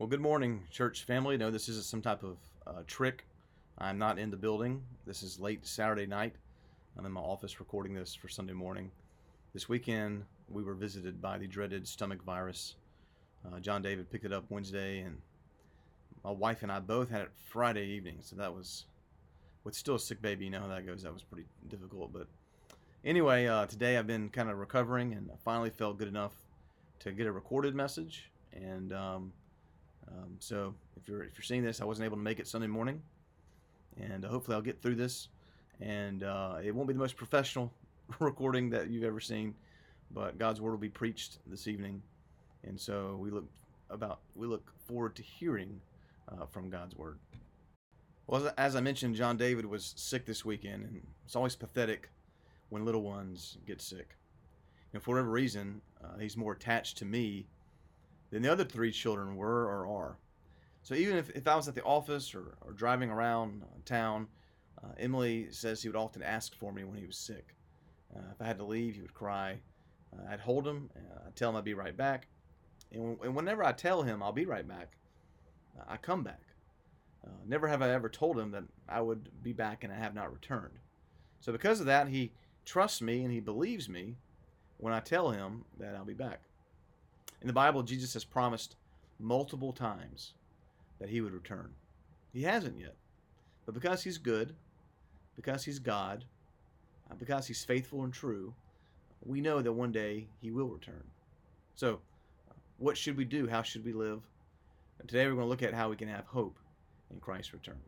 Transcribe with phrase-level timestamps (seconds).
[0.00, 1.36] Well, good morning, church family.
[1.36, 3.26] No, this isn't some type of uh, trick.
[3.78, 4.82] I'm not in the building.
[5.06, 6.34] This is late Saturday night.
[6.98, 8.90] I'm in my office recording this for Sunday morning.
[9.52, 12.74] This weekend, we were visited by the dreaded stomach virus.
[13.46, 15.16] Uh, John David picked it up Wednesday, and
[16.24, 18.16] my wife and I both had it Friday evening.
[18.20, 18.86] So that was,
[19.62, 21.04] with still a sick baby, you know how that goes.
[21.04, 22.12] That was pretty difficult.
[22.12, 22.26] But
[23.04, 26.34] anyway, uh, today I've been kind of recovering, and I finally felt good enough
[26.98, 28.32] to get a recorded message.
[28.52, 29.32] And um,
[30.08, 32.66] um, so if you're if you're seeing this, I wasn't able to make it Sunday
[32.66, 33.00] morning,
[34.00, 35.28] and uh, hopefully I'll get through this.
[35.80, 37.72] And uh, it won't be the most professional
[38.20, 39.54] recording that you've ever seen,
[40.12, 42.02] but God's word will be preached this evening,
[42.62, 43.46] and so we look
[43.90, 45.80] about we look forward to hearing
[46.28, 47.18] uh, from God's word.
[48.26, 52.08] Well, as I mentioned, John David was sick this weekend, and it's always pathetic
[52.70, 54.16] when little ones get sick.
[54.92, 57.46] And for whatever reason, uh, he's more attached to me
[58.30, 60.18] than the other three children were or are.
[60.82, 64.28] So even if, if I was at the office or, or driving around town,
[64.82, 67.54] uh, Emily says he would often ask for me when he was sick.
[68.14, 69.60] Uh, if I had to leave, he would cry.
[70.12, 72.26] Uh, I'd hold him, uh, I'd tell him I'd be right back.
[72.92, 74.96] And, and, whenever I tell him I'll be right back,
[75.78, 76.42] uh, I come back.
[77.26, 80.14] Uh, never have I ever told him that I would be back and I have
[80.14, 80.78] not returned.
[81.40, 82.32] So because of that, he
[82.64, 84.16] trusts me and he believes me
[84.76, 86.42] when I tell him that I'll be back.
[87.44, 88.76] In the Bible, Jesus has promised
[89.20, 90.32] multiple times
[90.98, 91.74] that he would return.
[92.32, 92.94] He hasn't yet.
[93.66, 94.54] But because he's good,
[95.36, 96.24] because he's God,
[97.10, 98.54] uh, because he's faithful and true,
[99.22, 101.04] we know that one day he will return.
[101.74, 102.00] So,
[102.78, 103.46] what should we do?
[103.46, 104.22] How should we live?
[104.98, 106.58] And today we're going to look at how we can have hope
[107.12, 107.82] in Christ's return.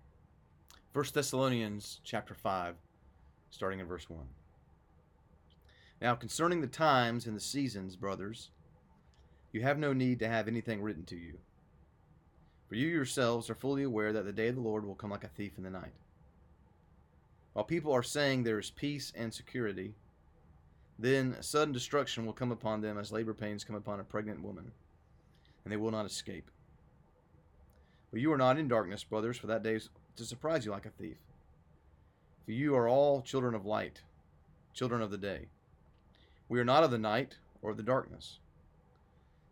[0.93, 2.75] 1 Thessalonians chapter 5,
[3.49, 4.21] starting in verse 1.
[6.03, 8.51] Now, concerning the times and the seasons, brothers,
[9.53, 11.39] you have no need to have anything written to you.
[12.69, 15.25] For you yourselves are fully aware that the day of the Lord will come like
[15.25, 15.93] a thief in the night.
[17.53, 19.95] While people are saying there is peace and security,
[20.99, 24.73] then sudden destruction will come upon them as labor pains come upon a pregnant woman,
[25.65, 26.51] and they will not escape.
[28.11, 30.87] But you are not in darkness, brothers, for that day is to surprise you like
[30.87, 31.19] a thief.
[32.45, 34.03] For you are all children of light,
[34.73, 35.49] children of the day.
[36.49, 38.39] We are not of the night or of the darkness.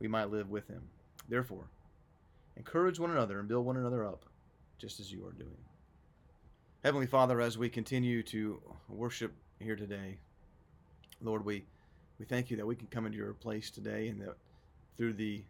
[0.00, 0.82] we might live with him.
[1.28, 1.68] Therefore,
[2.56, 4.24] encourage one another and build one another up,
[4.78, 5.56] just as you are doing.
[6.82, 10.18] Heavenly Father, as we continue to worship here today,
[11.22, 11.64] Lord, we,
[12.18, 14.34] we thank you that we can come into your place today and that
[14.96, 15.42] through the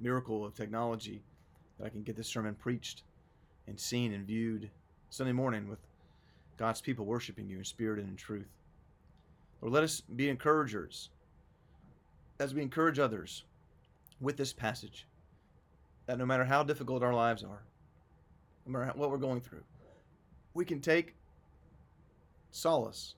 [0.00, 1.22] miracle of technology,
[1.78, 3.02] that I can get this sermon preached
[3.66, 4.70] and seen and viewed
[5.10, 5.78] Sunday morning with
[6.56, 8.48] God's people worshiping you in spirit and in truth.
[9.60, 11.10] Lord, let us be encouragers
[12.40, 13.44] as we encourage others
[14.20, 15.06] with this passage
[16.06, 17.62] that no matter how difficult our lives are,
[18.66, 19.64] no matter what we're going through,
[20.54, 21.14] we can take
[22.50, 23.14] solace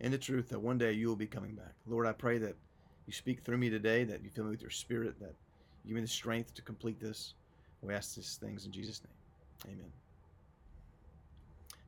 [0.00, 1.74] in the truth that one day you will be coming back.
[1.86, 2.56] Lord, I pray that
[3.06, 5.34] you speak through me today, that you fill me with your spirit, that
[5.84, 7.34] you give me the strength to complete this.
[7.82, 9.74] We ask these things in Jesus' name.
[9.74, 9.92] Amen.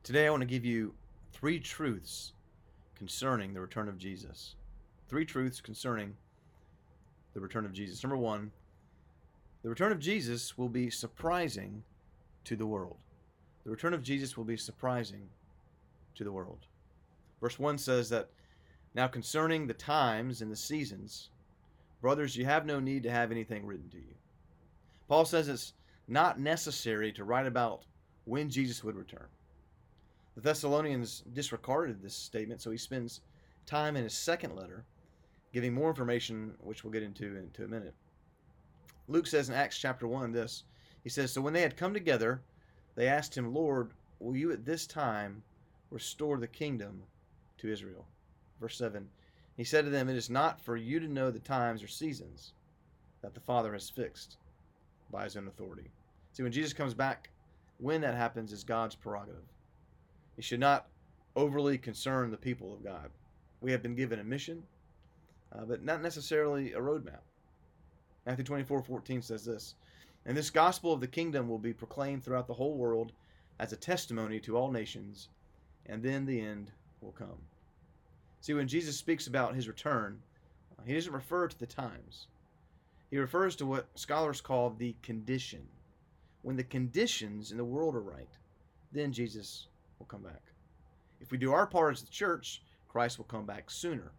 [0.03, 0.93] Today I want to give you
[1.33, 2.33] three truths
[2.95, 4.55] concerning the return of Jesus.
[5.09, 6.15] Three truths concerning
[7.37, 8.01] the return of Jesus.
[8.01, 8.51] Number one,
[9.61, 11.83] the return of Jesus will be surprising
[12.45, 12.97] to the world.
[13.63, 15.29] The return of Jesus will be surprising
[16.15, 16.65] to the world.
[17.39, 18.29] Verse 1 says that,
[18.95, 21.29] Now concerning the times and the seasons,
[22.01, 24.15] brothers, you have no need to have anything written to you.
[25.07, 25.73] Paul says it's
[26.07, 27.85] not necessary to write about
[28.25, 29.27] when Jesus would return.
[30.33, 33.21] The Thessalonians disregarded this statement, so he spends
[33.67, 34.85] time in his second letter
[35.53, 37.93] giving more information, which we'll get into into a minute.
[39.07, 40.63] Luke says in Acts chapter 1 this
[41.03, 42.41] He says, So when they had come together,
[42.95, 45.43] they asked him, Lord, will you at this time
[45.91, 47.03] restore the kingdom
[47.59, 48.05] to Israel?
[48.59, 49.07] Verse 7
[49.55, 52.53] He said to them, It is not for you to know the times or seasons
[53.21, 54.37] that the Father has fixed
[55.11, 55.89] by his own authority.
[56.33, 57.29] See, when Jesus comes back,
[57.79, 59.43] when that happens is God's prerogative.
[60.37, 60.87] It should not
[61.35, 63.09] overly concern the people of God.
[63.61, 64.63] We have been given a mission
[65.53, 67.21] uh, but not necessarily a roadmap.
[68.25, 69.75] Matthew 24 14 says this
[70.25, 73.13] And this gospel of the kingdom will be proclaimed throughout the whole world
[73.59, 75.29] as a testimony to all nations,
[75.85, 76.71] and then the end
[77.01, 77.37] will come.
[78.41, 80.21] See, when Jesus speaks about his return,
[80.85, 82.27] he doesn't refer to the times.
[83.09, 85.67] He refers to what scholars call the condition.
[86.43, 88.29] When the conditions in the world are right,
[88.91, 89.67] then Jesus
[89.97, 90.41] will come back.
[91.19, 94.11] If we do our part as the church, Christ will come back sooner.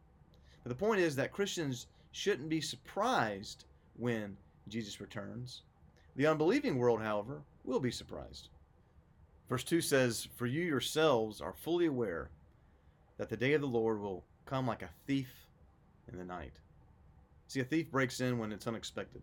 [0.62, 3.64] But the point is that Christians shouldn't be surprised
[3.96, 4.36] when
[4.68, 5.62] Jesus returns.
[6.16, 8.48] The unbelieving world, however, will be surprised.
[9.48, 12.30] Verse 2 says, For you yourselves are fully aware
[13.16, 15.46] that the day of the Lord will come like a thief
[16.10, 16.52] in the night.
[17.46, 19.22] See, a thief breaks in when it's unexpected.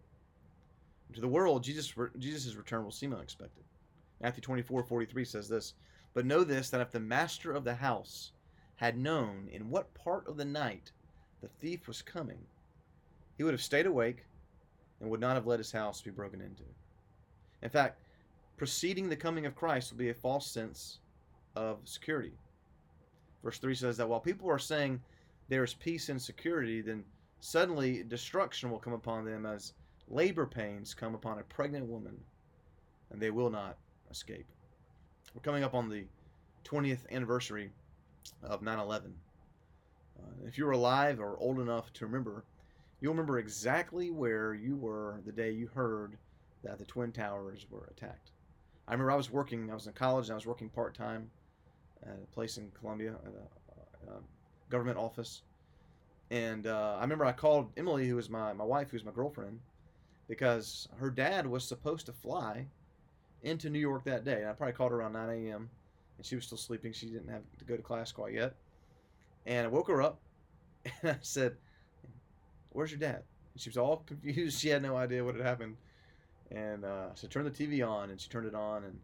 [1.14, 3.64] To the world, Jesus' Jesus' return will seem unexpected.
[4.22, 5.74] Matthew 24, 43 says this,
[6.14, 8.32] But know this, that if the master of the house
[8.78, 10.92] had known in what part of the night
[11.46, 12.40] the thief was coming,
[13.38, 14.26] he would have stayed awake
[15.00, 16.64] and would not have let his house be broken into.
[17.62, 18.02] In fact,
[18.58, 21.00] preceding the coming of Christ will be a false sense
[21.56, 22.32] of security.
[23.44, 25.00] Verse 3 says that while people are saying
[25.48, 27.04] there is peace and security, then
[27.42, 29.74] suddenly destruction will come upon them as
[30.08, 32.18] labor pains come upon a pregnant woman,
[33.12, 33.78] and they will not
[34.10, 34.48] escape.
[35.36, 36.06] We're coming up on the
[36.64, 37.70] 20th anniversary
[38.42, 39.14] of 9 11.
[40.20, 42.44] Uh, if you're alive or old enough to remember,
[43.00, 46.18] you'll remember exactly where you were the day you heard
[46.64, 48.32] that the Twin Towers were attacked.
[48.88, 51.30] I remember I was working, I was in college, and I was working part time
[52.04, 54.20] at a place in Columbia, at a, a
[54.70, 55.42] government office.
[56.32, 59.12] And uh, I remember I called Emily, who was my, my wife, who was my
[59.12, 59.60] girlfriend,
[60.28, 62.66] because her dad was supposed to fly
[63.44, 64.42] into New York that day.
[64.42, 65.70] And I probably called her around 9 a.m.
[66.18, 66.94] and she was still sleeping.
[66.94, 68.56] She didn't have to go to class quite yet.
[69.46, 70.20] And I woke her up
[71.02, 71.56] and I said,
[72.72, 73.24] Where's your dad?
[73.54, 74.60] And she was all confused.
[74.60, 75.78] She had no idea what had happened.
[76.52, 78.10] And uh, I said, Turn the TV on.
[78.10, 78.84] And she turned it on.
[78.84, 79.00] And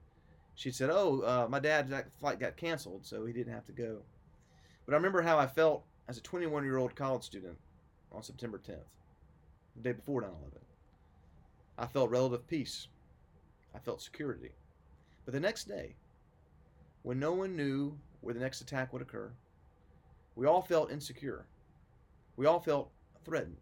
[0.55, 3.97] she said, Oh, uh, my dad's flight got canceled, so he didn't have to go.
[4.85, 7.57] But I remember how I felt as a 21 year old college student
[8.11, 8.83] on September 10th,
[9.75, 10.51] the day before 9 11.
[11.77, 12.87] I felt relative peace.
[13.73, 14.51] I felt security.
[15.25, 15.95] But the next day,
[17.03, 19.31] when no one knew where the next attack would occur,
[20.35, 21.45] we all felt insecure.
[22.37, 22.91] We all felt
[23.25, 23.57] threatened.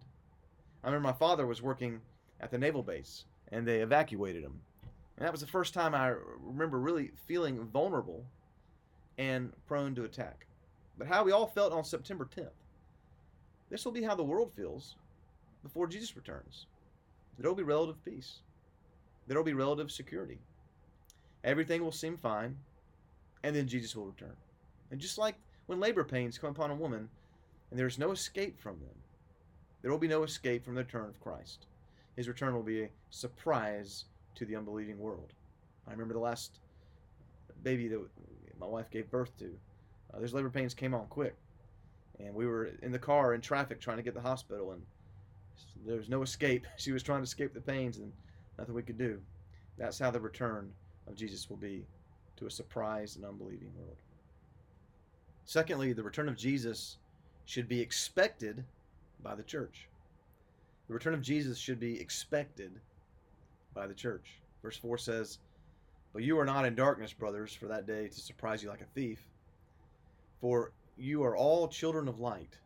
[0.84, 2.00] I remember my father was working
[2.40, 4.60] at the naval base and they evacuated him.
[5.18, 8.24] And that was the first time I remember really feeling vulnerable
[9.18, 10.46] and prone to attack.
[10.98, 12.52] But how we all felt on September 10th.
[13.70, 14.96] This will be how the world feels
[15.62, 16.68] before Jesus returns.
[17.38, 18.40] There will be relative peace.
[19.28, 20.40] There will be relative security.
[21.44, 22.58] Everything will seem fine,
[23.44, 24.36] and then Jesus will return.
[24.92, 25.36] And just like
[25.70, 27.08] when labor pains come upon a woman,
[27.70, 28.96] and there is no escape from them,
[29.84, 31.68] there will be no escape from the return of Christ.
[32.16, 35.32] His return will be a surprise to the unbelieving world.
[35.88, 36.58] I remember the last
[37.62, 38.00] baby that
[38.60, 39.56] my wife gave birth to.
[40.12, 41.36] Uh, those labor pains came on quick,
[42.20, 44.82] and we were in the car in traffic trying to get to the hospital, and
[45.86, 46.66] there was no escape.
[46.78, 48.12] She was trying to escape the pains, and
[48.58, 49.22] nothing we could do.
[49.78, 50.74] That's how the return
[51.06, 51.86] of Jesus will be
[52.38, 53.98] to a surprised and unbelieving world.
[55.50, 57.00] Secondly, the return of Jesus
[57.46, 58.64] should be expected
[59.24, 59.88] by the church.
[60.88, 62.80] The return of Jesus should be expected
[63.74, 64.42] by the church.
[64.62, 65.40] Verse 4 says,
[66.14, 68.94] But you are not in darkness, brothers, for that day to surprise you like a
[68.94, 69.26] thief.
[70.40, 72.60] For you are all children of light,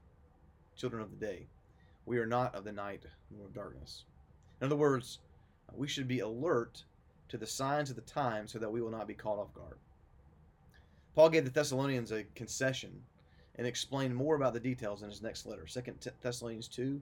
[0.75, 1.47] children of the day.
[2.05, 4.03] We are not of the night nor of darkness.
[4.59, 5.19] In other words,
[5.73, 6.83] we should be alert
[7.29, 9.77] to the signs of the time so that we will not be caught off guard.
[11.15, 13.03] Paul gave the Thessalonians a concession
[13.55, 15.65] and explained more about the details in his next letter.
[15.65, 15.81] 2
[16.21, 17.01] Thessalonians 2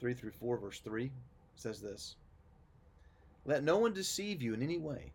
[0.00, 1.10] 3 through 4, verse 3
[1.56, 2.16] says this
[3.44, 5.12] Let no one deceive you in any way,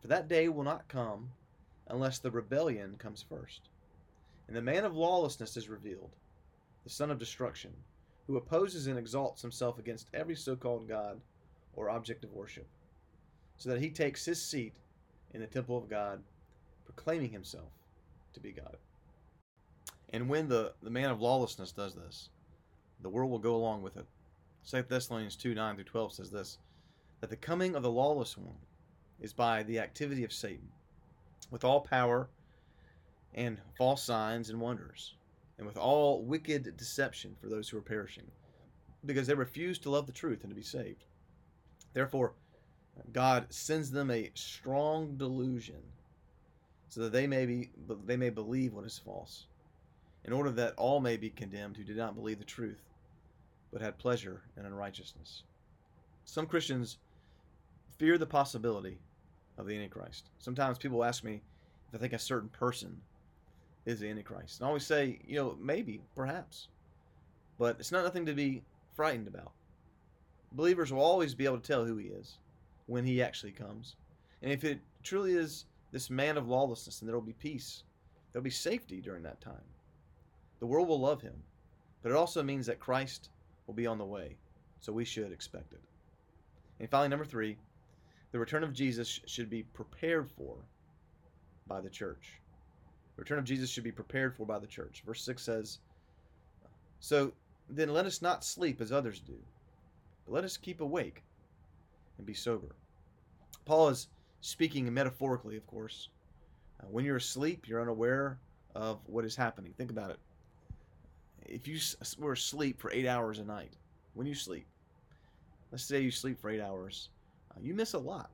[0.00, 1.30] for that day will not come
[1.88, 3.68] unless the rebellion comes first.
[4.48, 6.10] And the man of lawlessness is revealed,
[6.84, 7.70] the son of destruction,
[8.26, 11.20] who opposes and exalts himself against every so called God
[11.74, 12.66] or object of worship,
[13.56, 14.74] so that he takes his seat
[15.32, 16.22] in the temple of God,
[16.94, 17.70] proclaiming himself
[18.32, 18.76] to be God.
[20.10, 22.28] And when the, the man of lawlessness does this,
[23.00, 24.06] the world will go along with it.
[24.68, 26.58] 2 Thessalonians 2 9 through 12 says this
[27.20, 28.58] that the coming of the lawless one
[29.20, 30.68] is by the activity of Satan,
[31.50, 32.28] with all power
[33.34, 35.14] and false signs and wonders,
[35.58, 38.26] and with all wicked deception for those who are perishing,
[39.06, 41.04] because they refuse to love the truth and to be saved.
[41.94, 42.34] Therefore,
[43.12, 45.82] God sends them a strong delusion
[46.92, 47.70] so that they may be
[48.04, 49.46] they may believe what is false
[50.24, 52.82] in order that all may be condemned who did not believe the truth
[53.72, 55.44] but had pleasure in unrighteousness
[56.26, 56.98] some christians
[57.98, 58.98] fear the possibility
[59.58, 60.30] of the Antichrist.
[60.38, 61.40] Sometimes people ask me
[61.88, 63.00] if I think a certain person
[63.86, 64.58] is the Antichrist.
[64.58, 66.68] And I always say, you know, maybe, perhaps.
[67.58, 68.62] But it's not nothing to be
[68.94, 69.52] frightened about.
[70.52, 72.38] Believers will always be able to tell who he is
[72.86, 73.96] when he actually comes.
[74.42, 77.84] And if it truly is this man of lawlessness, and there will be peace.
[78.32, 79.64] There will be safety during that time.
[80.58, 81.34] The world will love him.
[82.02, 83.28] But it also means that Christ
[83.66, 84.36] will be on the way.
[84.80, 85.80] So we should expect it.
[86.80, 87.56] And finally, number three,
[88.32, 90.56] the return of Jesus should be prepared for
[91.68, 92.40] by the church.
[93.14, 95.02] The return of Jesus should be prepared for by the church.
[95.06, 95.78] Verse 6 says,
[96.98, 97.32] So
[97.68, 99.36] then let us not sleep as others do,
[100.24, 101.22] but let us keep awake
[102.16, 102.74] and be sober.
[103.64, 104.08] Paul is
[104.42, 106.08] speaking metaphorically, of course.
[106.80, 108.38] Uh, when you're asleep, you're unaware
[108.74, 109.72] of what is happening.
[109.78, 110.18] Think about it.
[111.46, 111.78] If you
[112.18, 113.72] were asleep for eight hours a night,
[114.14, 114.66] when you sleep,
[115.70, 117.08] let's say you sleep for eight hours,
[117.50, 118.30] uh, you miss a lot.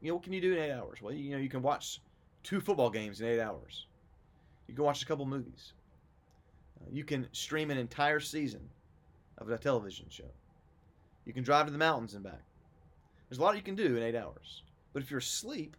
[0.00, 1.00] You know, what can you do in eight hours?
[1.00, 2.00] Well, you know, you can watch
[2.42, 3.86] two football games in eight hours.
[4.66, 5.72] You can watch a couple movies.
[6.80, 8.68] Uh, you can stream an entire season
[9.38, 10.30] of a television show.
[11.24, 12.42] You can drive to the mountains and back.
[13.28, 14.62] There's a lot you can do in eight hours.
[14.92, 15.76] But if you're asleep,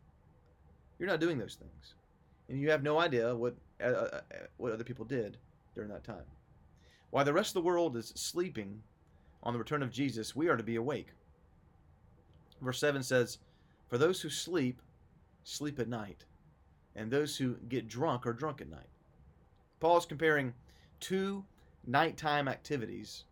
[0.98, 1.96] you're not doing those things,
[2.48, 4.22] and you have no idea what uh, uh, uh
[4.58, 5.38] what other people did
[5.74, 6.26] during that time.
[7.10, 8.82] While the rest of the world is sleeping
[9.44, 11.10] on the return of Jesus, we are to be awake.
[12.62, 13.40] Verse 7 says,
[13.90, 14.82] For those who sleep,
[15.44, 16.26] sleep at night,
[16.96, 18.88] and those who get drunk are drunk at night.
[19.80, 20.54] Paul is comparing
[21.00, 21.44] two
[21.86, 23.26] nighttime activities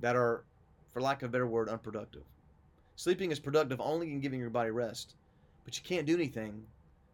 [0.00, 0.44] that are,
[0.92, 2.22] for lack of a better word, unproductive.
[3.00, 5.14] Sleeping is productive only in giving your body rest,
[5.64, 6.66] but you can't do anything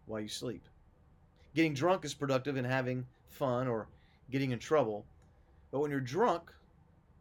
[0.06, 0.64] while you sleep.
[1.54, 3.86] Getting drunk is productive in having fun or
[4.32, 5.06] getting in trouble,
[5.70, 6.52] but when you're drunk,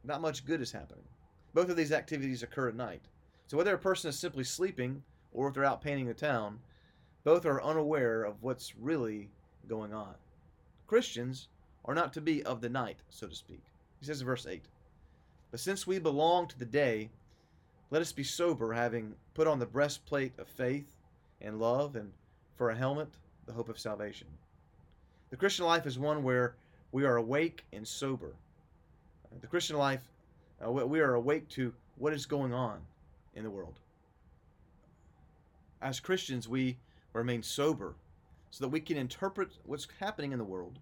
[0.04, 1.04] not much good is happening.
[1.54, 3.04] Both of these activities occur at night.
[3.46, 6.58] So whether a person is simply sleeping or if they're out painting the town,
[7.24, 9.30] both are unaware of what's really
[9.68, 10.16] going on.
[10.88, 11.50] Christians
[11.86, 13.62] are not to be of the night, so to speak.
[14.00, 14.64] He says in verse 8,
[15.52, 17.12] But since we belong to the day,
[17.92, 20.92] let us be sober, having put on the breastplate of faith
[21.42, 22.12] and love, and
[22.56, 23.10] for a helmet,
[23.46, 24.28] the hope of salvation.
[25.30, 26.56] The Christian life is one where
[26.92, 28.34] we are awake and sober.
[29.42, 30.02] The Christian life,
[30.66, 32.80] uh, we are awake to what is going on
[33.36, 33.80] in the world.
[35.82, 36.78] As Christians, we
[37.14, 37.96] remain sober
[38.50, 40.80] so that we can interpret what's happening in the world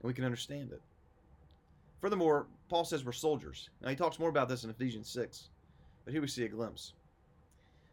[0.00, 0.80] and we can understand it.
[2.00, 3.68] Furthermore, Paul says we're soldiers.
[3.80, 5.50] Now, he talks more about this in Ephesians 6,
[6.04, 6.94] but here we see a glimpse.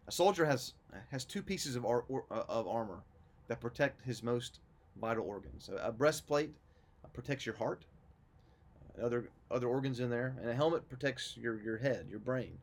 [0.08, 0.74] A soldier has,
[1.12, 3.04] has two pieces of, ar- or, uh, of armor
[3.48, 4.60] that protect his most
[5.00, 5.70] vital organs.
[5.70, 6.52] A, a breastplate
[7.14, 7.86] protects your heart,
[8.98, 12.58] uh, other, other organs in there, and a helmet protects your, your head, your brain.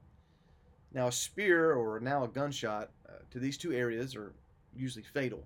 [0.92, 4.32] Now, a spear or now a gunshot uh, to these two areas are
[4.74, 5.44] usually fatal.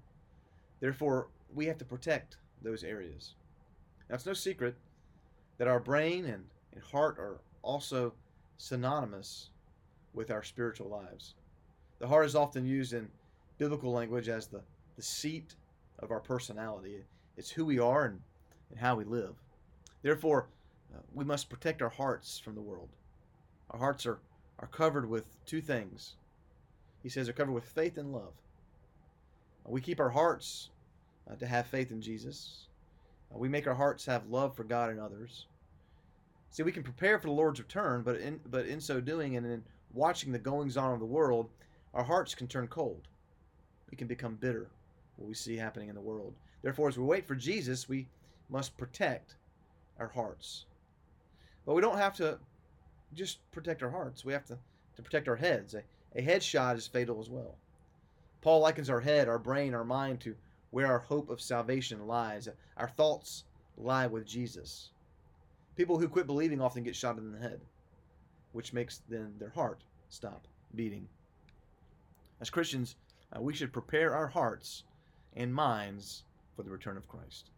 [0.80, 3.34] Therefore, we have to protect those areas.
[4.08, 4.74] Now, it's no secret
[5.58, 8.14] that our brain and, and heart are also
[8.58, 9.49] synonymous
[10.14, 11.34] with our spiritual lives.
[11.98, 13.08] The heart is often used in
[13.58, 14.62] biblical language as the,
[14.96, 15.54] the seat
[15.98, 17.04] of our personality.
[17.36, 18.20] It's who we are and,
[18.70, 19.34] and how we live.
[20.02, 20.48] Therefore,
[20.94, 22.88] uh, we must protect our hearts from the world.
[23.70, 24.18] Our hearts are
[24.60, 26.14] are covered with two things.
[27.02, 28.34] He says they're covered with faith and love.
[29.64, 30.70] We keep our hearts
[31.30, 32.66] uh, to have faith in Jesus.
[33.34, 35.46] Uh, we make our hearts have love for God and others.
[36.50, 39.46] See, we can prepare for the Lord's return, but in but in so doing and
[39.46, 39.62] in
[39.92, 41.48] watching the goings on of the world,
[41.94, 43.08] our hearts can turn cold.
[43.90, 44.68] We can become bitter
[45.16, 46.34] what we see happening in the world.
[46.62, 48.06] Therefore, as we wait for Jesus, we
[48.48, 49.36] must protect
[49.98, 50.66] our hearts.
[51.66, 52.38] But we don't have to
[53.14, 54.24] just protect our hearts.
[54.24, 54.58] We have to,
[54.96, 55.74] to protect our heads.
[55.74, 55.82] A,
[56.14, 57.56] a headshot is fatal as well.
[58.40, 60.34] Paul likens our head, our brain, our mind to
[60.70, 62.48] where our hope of salvation lies.
[62.76, 63.44] Our thoughts
[63.76, 64.90] lie with Jesus.
[65.76, 67.60] People who quit believing often get shot in the head,
[68.52, 71.08] which makes then their heart stop beating.
[72.40, 72.96] As Christians,
[73.34, 74.84] uh, we should prepare our hearts
[75.36, 76.24] and minds
[76.56, 77.50] for the return of Christ.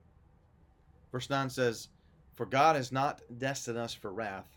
[1.11, 1.89] Verse 9 says,
[2.35, 4.49] For God has not destined us for wrath,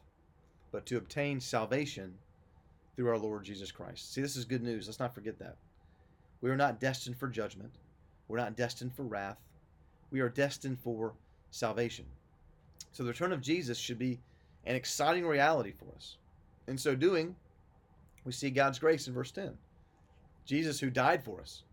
[0.72, 2.14] but to obtain salvation
[2.96, 4.14] through our Lord Jesus Christ.
[4.14, 4.88] See, this is good news.
[4.88, 5.58] Let's not forget that.
[6.42, 7.72] We are not destined for judgment,
[8.28, 9.38] we're not destined for wrath.
[10.12, 11.14] We are destined for
[11.52, 12.06] salvation.
[12.92, 14.20] So the return of Jesus should be
[14.66, 16.18] an exciting reality for us.
[16.68, 17.36] In so doing,
[18.24, 19.58] we see God's grace in verse 10.
[20.46, 21.64] Jesus who died for us,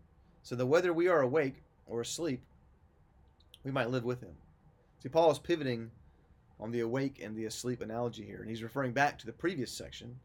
[0.41, 2.41] so that whether we are awake or asleep,
[3.63, 4.35] we might live with him.
[5.01, 5.91] See, Paul is pivoting
[6.59, 8.39] on the awake and the asleep analogy here.
[8.39, 10.15] And he's referring back to the previous section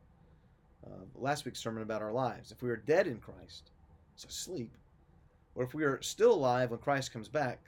[0.87, 2.53] uh, last week's sermon about our lives.
[2.53, 3.71] If we are dead in Christ,
[4.17, 4.73] so sleep,
[5.55, 7.61] or if we are still alive when Christ comes back,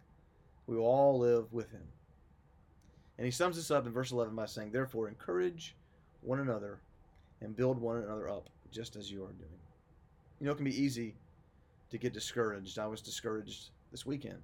[0.66, 1.82] we will all live with him.
[3.18, 5.74] And he sums this up in verse 11 by saying, Therefore, encourage
[6.20, 6.80] one another
[7.40, 9.50] and build one another up, just as you are doing.
[10.40, 11.14] You know, it can be easy
[11.90, 12.78] to get discouraged.
[12.78, 14.40] I was discouraged this weekend.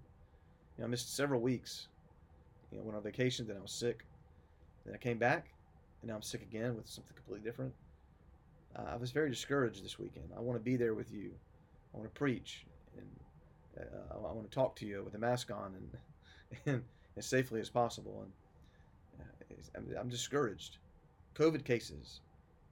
[0.76, 1.88] You know, I missed several weeks.
[2.70, 4.04] You know, went on vacation, then I was sick.
[4.84, 5.48] Then I came back,
[6.02, 7.72] and now I'm sick again with something completely different.
[8.76, 10.28] Uh, I was very discouraged this weekend.
[10.36, 11.30] I want to be there with you.
[11.94, 15.50] I want to preach, and uh, I want to talk to you with a mask
[15.50, 16.82] on and, and
[17.16, 18.26] as safely as possible.
[19.16, 19.22] And
[19.56, 20.78] uh, I'm, I'm discouraged.
[21.34, 22.20] COVID cases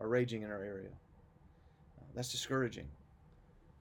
[0.00, 0.90] are raging in our area.
[1.98, 2.86] Uh, that's discouraging.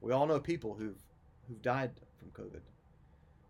[0.01, 1.01] We all know people who've
[1.47, 2.61] who've died from COVID.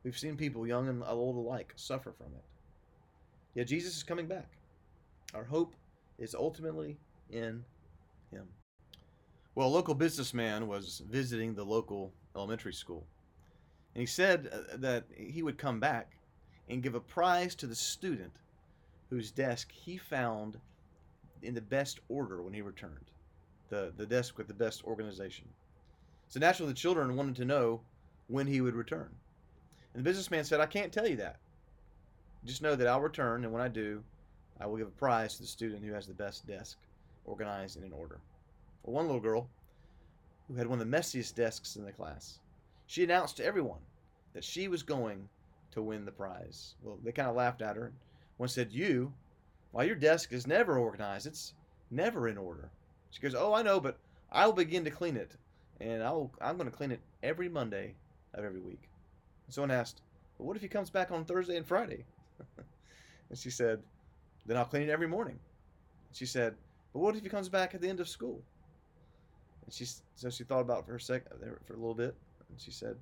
[0.04, 2.44] We've seen people, young and old alike, suffer from it.
[3.56, 4.58] Yet Jesus is coming back.
[5.34, 5.76] Our hope
[6.18, 6.98] is ultimately
[7.30, 7.64] in
[8.32, 8.48] Him.
[9.56, 13.06] Well, a local businessman was visiting the local elementary school.
[13.96, 16.18] And he said uh, that he would come back
[16.68, 18.34] and give a prize to the student
[19.10, 20.58] whose desk he found
[21.44, 23.12] in the best order when he returned.
[23.70, 25.46] The, the desk with the best organization.
[26.30, 27.82] So naturally, the children wanted to know
[28.28, 29.10] when he would return.
[29.94, 31.38] And the businessman said, I can't tell you that.
[32.46, 34.04] Just know that I'll return, and when I do,
[34.60, 36.78] I will give a prize to the student who has the best desk
[37.26, 38.20] organized and in order.
[38.84, 39.48] Well, one little girl,
[40.48, 42.40] who had one of the messiest desks in the class,
[42.88, 43.80] she announced to everyone
[44.34, 45.30] that she was going
[45.72, 46.76] to win the prize.
[46.84, 47.92] Well, they kind of laughed at her.
[48.38, 49.14] One said, You,
[49.74, 51.26] why, your desk is never organized.
[51.26, 51.56] It's
[51.90, 52.70] never in order.
[53.10, 53.98] She goes, Oh, I know, but
[54.32, 55.32] I will begin to clean it.
[55.82, 57.96] And I'll, I'm going to clean it every Monday
[58.36, 58.88] of every week.
[59.48, 60.04] And someone asked,
[60.38, 62.06] Well, what if he comes back on Thursday and Friday?
[63.30, 63.82] and she said,
[64.46, 65.40] Then I'll clean it every morning.
[66.12, 66.54] She said,
[66.94, 68.44] But what if he comes back at the end of school?
[69.66, 71.24] And she so she thought about it for a sec
[71.66, 72.14] for a little bit,
[72.50, 72.98] and she said,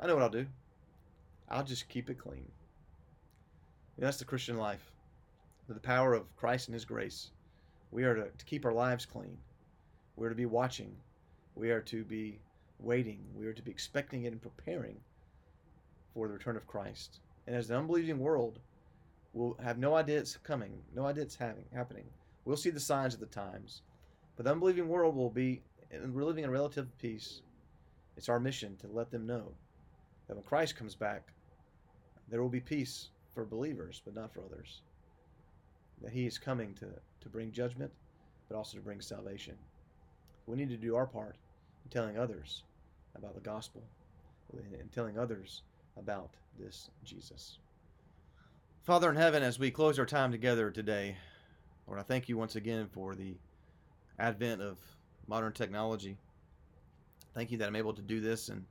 [0.00, 0.46] "I know what I'll do.
[1.50, 2.50] I'll just keep it clean."
[3.96, 4.93] And that's the Christian life.
[5.68, 7.30] The power of Christ and His grace,
[7.90, 9.38] we are to, to keep our lives clean.
[10.16, 10.94] We are to be watching.
[11.54, 12.38] We are to be
[12.78, 13.20] waiting.
[13.34, 14.96] We are to be expecting it and preparing
[16.12, 17.20] for the return of Christ.
[17.46, 18.58] And as the unbelieving world
[19.32, 22.04] will have no idea it's coming, no idea it's having happening.
[22.44, 23.82] We'll see the signs of the times.
[24.36, 25.62] But the unbelieving world will be,
[26.12, 27.40] we're living in relative peace.
[28.16, 29.52] It's our mission to let them know
[30.28, 31.32] that when Christ comes back,
[32.28, 34.82] there will be peace for believers, but not for others.
[36.04, 37.90] That He is coming to, to bring judgment,
[38.48, 39.54] but also to bring salvation.
[40.46, 41.36] We need to do our part
[41.84, 42.62] in telling others
[43.16, 43.82] about the gospel
[44.52, 45.62] and telling others
[45.96, 47.58] about this Jesus.
[48.82, 51.16] Father in heaven, as we close our time together today,
[51.86, 53.34] Lord, I thank you once again for the
[54.18, 54.76] advent of
[55.26, 56.18] modern technology.
[57.34, 58.64] Thank you that I'm able to do this and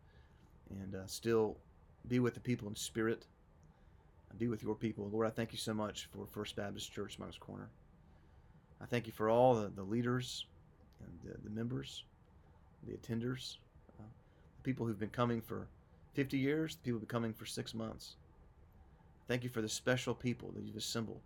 [0.69, 1.57] and uh, still
[2.07, 3.25] be with the people in spirit,
[4.37, 5.09] be with your people.
[5.11, 7.69] Lord, I thank you so much for First Baptist Church Moncks Corner.
[8.81, 10.45] I thank you for all the, the leaders
[10.99, 12.03] and the, the members,
[12.87, 13.57] the attenders,
[13.99, 14.03] uh,
[14.57, 15.67] the people who've been coming for
[16.13, 18.15] 50 years, the people who've been coming for six months.
[19.27, 21.21] Thank you for the special people that you've assembled.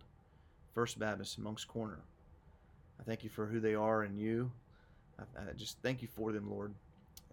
[0.74, 1.98] First Baptist Moncks Corner.
[3.00, 4.50] I thank you for who they are and you.
[5.18, 6.72] I, I just thank you for them, Lord,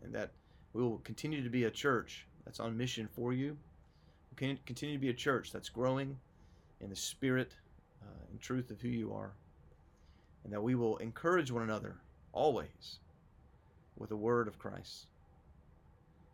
[0.04, 0.32] and that
[0.74, 3.58] we will continue to be a church that's on mission for you.
[4.36, 6.18] Continue to be a church that's growing
[6.82, 7.54] in the spirit
[8.02, 9.32] uh, and truth of who you are,
[10.44, 11.96] and that we will encourage one another
[12.34, 13.00] always
[13.98, 15.08] with the word of Christ.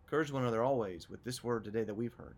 [0.05, 2.37] Encourage one another always with this word today that we've heard.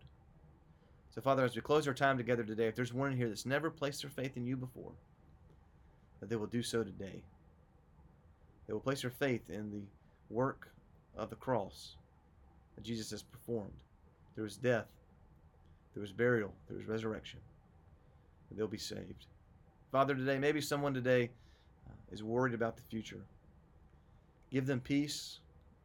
[1.14, 3.46] So, Father, as we close our time together today, if there's one in here that's
[3.46, 4.92] never placed their faith in you before,
[6.20, 7.22] that they will do so today.
[8.66, 9.82] They will place their faith in the
[10.30, 10.72] work
[11.16, 11.96] of the cross
[12.74, 13.72] that Jesus has performed
[14.34, 14.86] through his death,
[15.94, 17.38] through his burial, through his resurrection.
[18.50, 19.26] And they'll be saved.
[19.90, 21.30] Father, today, maybe someone today
[21.88, 23.24] uh, is worried about the future.
[24.50, 25.38] Give them peace,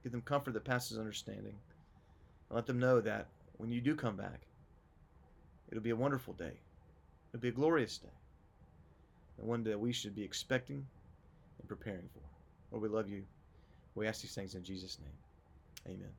[0.04, 1.56] give them comfort that passes understanding.
[2.50, 4.42] And let them know that when you do come back,
[5.70, 6.54] it'll be a wonderful day.
[7.32, 8.10] It'll be a glorious day
[9.40, 10.86] and one that we should be expecting
[11.60, 12.22] and preparing for.
[12.72, 13.24] Lord, we love you.
[13.96, 15.96] We ask these things in Jesus' name.
[15.96, 16.12] Amen.